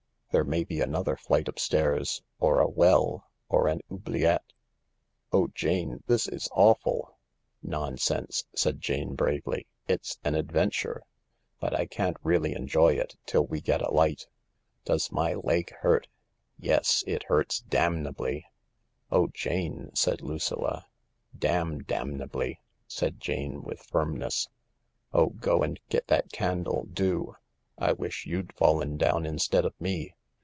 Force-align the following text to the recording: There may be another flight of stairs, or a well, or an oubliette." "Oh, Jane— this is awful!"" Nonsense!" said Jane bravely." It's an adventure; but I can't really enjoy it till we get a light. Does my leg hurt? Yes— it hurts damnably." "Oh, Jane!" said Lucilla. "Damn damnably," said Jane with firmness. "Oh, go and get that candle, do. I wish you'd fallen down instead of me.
There 0.33 0.45
may 0.45 0.63
be 0.63 0.79
another 0.79 1.17
flight 1.17 1.49
of 1.49 1.59
stairs, 1.59 2.23
or 2.39 2.61
a 2.61 2.69
well, 2.69 3.29
or 3.49 3.67
an 3.67 3.81
oubliette." 3.91 4.53
"Oh, 5.33 5.49
Jane— 5.53 6.03
this 6.07 6.25
is 6.25 6.47
awful!"" 6.53 7.17
Nonsense!" 7.61 8.45
said 8.55 8.79
Jane 8.79 9.13
bravely." 9.15 9.67
It's 9.89 10.17
an 10.23 10.35
adventure; 10.35 11.03
but 11.59 11.75
I 11.77 11.85
can't 11.85 12.15
really 12.23 12.53
enjoy 12.53 12.93
it 12.93 13.17
till 13.25 13.45
we 13.45 13.59
get 13.59 13.81
a 13.81 13.91
light. 13.91 14.25
Does 14.85 15.11
my 15.11 15.33
leg 15.33 15.69
hurt? 15.81 16.07
Yes— 16.57 17.03
it 17.05 17.23
hurts 17.23 17.59
damnably." 17.59 18.45
"Oh, 19.11 19.27
Jane!" 19.33 19.91
said 19.95 20.21
Lucilla. 20.21 20.85
"Damn 21.37 21.79
damnably," 21.83 22.61
said 22.87 23.19
Jane 23.19 23.63
with 23.63 23.81
firmness. 23.83 24.47
"Oh, 25.11 25.25
go 25.31 25.61
and 25.61 25.77
get 25.89 26.07
that 26.07 26.31
candle, 26.31 26.85
do. 26.85 27.35
I 27.77 27.91
wish 27.91 28.25
you'd 28.25 28.53
fallen 28.55 28.95
down 28.95 29.25
instead 29.25 29.65
of 29.65 29.73
me. 29.77 30.13